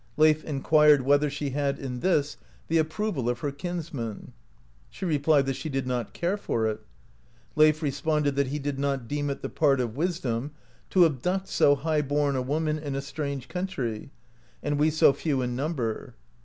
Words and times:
Leif 0.17 0.43
enquired 0.45 1.03
whether 1.03 1.29
she 1.29 1.51
had 1.51 1.77
in 1.77 1.99
this 1.99 2.35
the 2.69 2.79
approval 2.79 3.29
of 3.29 3.41
her 3.41 3.51
kinsmen. 3.51 4.33
She 4.89 5.05
replied 5.05 5.45
that 5.45 5.55
she 5.55 5.69
did 5.69 5.85
not 5.85 6.11
care 6.11 6.37
for 6.37 6.65
it. 6.65 6.81
Leif 7.55 7.83
responded 7.83 8.35
that 8.35 8.47
he 8.47 8.57
did 8.57 8.79
not 8.79 9.07
deem 9.07 9.29
it 9.29 9.43
the 9.43 9.47
part 9.47 9.79
of 9.79 9.95
wisdom 9.95 10.53
to 10.89 11.05
abduct 11.05 11.47
so 11.47 11.75
high 11.75 12.01
bom 12.01 12.35
a 12.35 12.41
woman 12.41 12.79
in 12.79 12.95
a 12.95 12.99
strange 13.01 13.47
country, 13.47 14.09
"and 14.63 14.79
we 14.79 14.89
so 14.89 15.13
few 15.13 15.43
in 15.43 15.55
number." 15.55 16.15